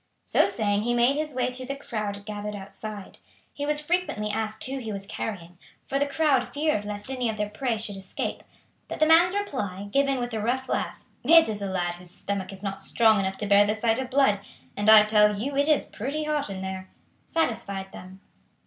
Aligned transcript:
So 0.25 0.47
saying 0.47 0.81
he 0.81 0.95
made 0.95 1.15
his 1.15 1.35
way 1.35 1.53
through 1.53 1.67
the 1.67 1.75
crowd 1.75 2.25
gathered 2.25 2.55
outside. 2.55 3.19
He 3.53 3.67
was 3.67 3.79
frequently 3.79 4.31
asked 4.31 4.63
who 4.63 4.79
he 4.79 4.91
was 4.91 5.05
carrying, 5.05 5.59
for 5.85 5.99
the 5.99 6.07
crowd 6.07 6.47
feared 6.47 6.85
lest 6.85 7.11
any 7.11 7.29
of 7.29 7.37
their 7.37 7.49
prey 7.51 7.77
should 7.77 7.97
escape; 7.97 8.41
but 8.87 8.99
the 8.99 9.05
man's 9.05 9.35
reply, 9.35 9.89
given 9.91 10.17
with 10.17 10.33
a 10.33 10.41
rough 10.41 10.67
laugh 10.67 11.05
"It 11.23 11.47
is 11.47 11.61
a 11.61 11.67
lad 11.67 11.93
whose 11.99 12.09
stomach 12.09 12.51
is 12.51 12.63
not 12.63 12.79
strong 12.79 13.19
enough 13.19 13.37
to 13.37 13.45
bear 13.45 13.67
the 13.67 13.75
sight 13.75 13.99
of 13.99 14.09
blood, 14.09 14.39
and 14.75 14.89
I 14.89 15.03
tell 15.03 15.37
you 15.39 15.55
it 15.55 15.69
is 15.69 15.85
pretty 15.85 16.23
hot 16.23 16.49
in 16.49 16.63
there," 16.63 16.89
satisfied 17.27 17.91
them. 17.91 18.21